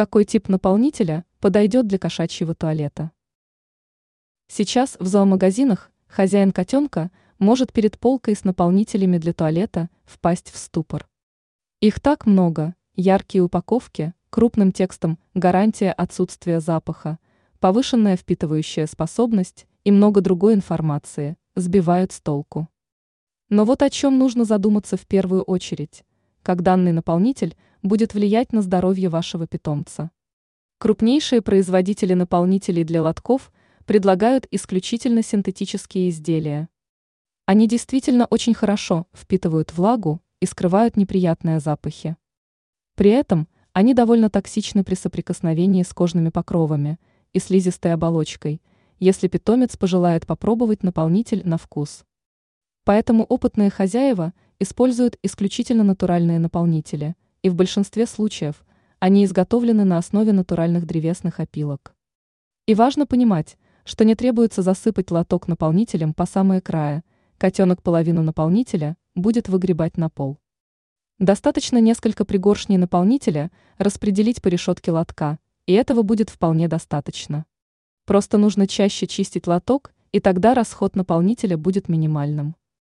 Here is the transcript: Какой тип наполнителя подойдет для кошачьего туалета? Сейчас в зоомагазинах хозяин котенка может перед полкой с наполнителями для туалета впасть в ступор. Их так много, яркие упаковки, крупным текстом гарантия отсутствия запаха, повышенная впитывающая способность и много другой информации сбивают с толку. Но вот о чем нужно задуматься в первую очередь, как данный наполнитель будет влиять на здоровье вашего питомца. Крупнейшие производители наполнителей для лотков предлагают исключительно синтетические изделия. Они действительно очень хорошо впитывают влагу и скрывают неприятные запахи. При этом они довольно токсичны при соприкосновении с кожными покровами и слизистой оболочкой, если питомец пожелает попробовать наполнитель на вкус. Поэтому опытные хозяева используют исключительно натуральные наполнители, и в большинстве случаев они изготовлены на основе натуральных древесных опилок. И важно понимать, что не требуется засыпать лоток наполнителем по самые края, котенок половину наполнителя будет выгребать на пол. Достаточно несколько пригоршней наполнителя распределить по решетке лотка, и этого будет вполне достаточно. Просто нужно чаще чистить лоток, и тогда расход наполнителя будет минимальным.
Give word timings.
Какой 0.00 0.24
тип 0.24 0.48
наполнителя 0.48 1.26
подойдет 1.40 1.86
для 1.86 1.98
кошачьего 1.98 2.54
туалета? 2.54 3.10
Сейчас 4.48 4.96
в 4.98 5.06
зоомагазинах 5.06 5.90
хозяин 6.06 6.52
котенка 6.52 7.10
может 7.38 7.70
перед 7.74 7.98
полкой 7.98 8.34
с 8.34 8.44
наполнителями 8.44 9.18
для 9.18 9.34
туалета 9.34 9.90
впасть 10.06 10.50
в 10.52 10.56
ступор. 10.56 11.06
Их 11.80 12.00
так 12.00 12.24
много, 12.24 12.74
яркие 12.94 13.44
упаковки, 13.44 14.14
крупным 14.30 14.72
текстом 14.72 15.18
гарантия 15.34 15.92
отсутствия 15.92 16.60
запаха, 16.60 17.18
повышенная 17.58 18.16
впитывающая 18.16 18.86
способность 18.86 19.66
и 19.84 19.90
много 19.90 20.22
другой 20.22 20.54
информации 20.54 21.36
сбивают 21.56 22.12
с 22.12 22.22
толку. 22.22 22.70
Но 23.50 23.66
вот 23.66 23.82
о 23.82 23.90
чем 23.90 24.16
нужно 24.16 24.46
задуматься 24.46 24.96
в 24.96 25.06
первую 25.06 25.42
очередь, 25.42 26.04
как 26.50 26.62
данный 26.62 26.90
наполнитель 26.90 27.56
будет 27.80 28.12
влиять 28.12 28.52
на 28.52 28.60
здоровье 28.60 29.08
вашего 29.08 29.46
питомца. 29.46 30.10
Крупнейшие 30.78 31.42
производители 31.42 32.12
наполнителей 32.12 32.82
для 32.82 33.04
лотков 33.04 33.52
предлагают 33.84 34.48
исключительно 34.50 35.22
синтетические 35.22 36.10
изделия. 36.10 36.68
Они 37.46 37.68
действительно 37.68 38.26
очень 38.26 38.52
хорошо 38.52 39.06
впитывают 39.12 39.72
влагу 39.72 40.20
и 40.40 40.46
скрывают 40.46 40.96
неприятные 40.96 41.60
запахи. 41.60 42.16
При 42.96 43.10
этом 43.10 43.46
они 43.72 43.94
довольно 43.94 44.28
токсичны 44.28 44.82
при 44.82 44.96
соприкосновении 44.96 45.84
с 45.84 45.94
кожными 45.94 46.30
покровами 46.30 46.98
и 47.32 47.38
слизистой 47.38 47.92
оболочкой, 47.92 48.60
если 48.98 49.28
питомец 49.28 49.76
пожелает 49.76 50.26
попробовать 50.26 50.82
наполнитель 50.82 51.42
на 51.44 51.58
вкус. 51.58 52.04
Поэтому 52.82 53.22
опытные 53.22 53.70
хозяева 53.70 54.32
используют 54.60 55.18
исключительно 55.22 55.82
натуральные 55.82 56.38
наполнители, 56.38 57.16
и 57.42 57.48
в 57.48 57.54
большинстве 57.54 58.06
случаев 58.06 58.64
они 58.98 59.24
изготовлены 59.24 59.84
на 59.84 59.96
основе 59.96 60.32
натуральных 60.32 60.86
древесных 60.86 61.40
опилок. 61.40 61.94
И 62.66 62.74
важно 62.74 63.06
понимать, 63.06 63.56
что 63.84 64.04
не 64.04 64.14
требуется 64.14 64.60
засыпать 64.60 65.10
лоток 65.10 65.48
наполнителем 65.48 66.12
по 66.12 66.26
самые 66.26 66.60
края, 66.60 67.02
котенок 67.38 67.82
половину 67.82 68.22
наполнителя 68.22 68.98
будет 69.14 69.48
выгребать 69.48 69.96
на 69.96 70.10
пол. 70.10 70.38
Достаточно 71.18 71.80
несколько 71.80 72.26
пригоршней 72.26 72.76
наполнителя 72.76 73.50
распределить 73.78 74.42
по 74.42 74.48
решетке 74.48 74.92
лотка, 74.92 75.38
и 75.66 75.72
этого 75.72 76.02
будет 76.02 76.28
вполне 76.28 76.68
достаточно. 76.68 77.46
Просто 78.04 78.36
нужно 78.36 78.66
чаще 78.66 79.06
чистить 79.06 79.46
лоток, 79.46 79.92
и 80.12 80.20
тогда 80.20 80.52
расход 80.52 80.96
наполнителя 80.96 81.56
будет 81.56 81.88
минимальным. 81.88 82.56